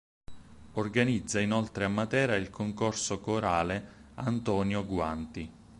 Organizza 0.73 1.39
inoltre 1.39 1.83
a 1.83 1.87
Matera 1.87 2.35
il 2.35 2.49
concorso 2.49 3.19
corale 3.19 4.09
"Antonio 4.15 4.83
Guanti". 4.83 5.51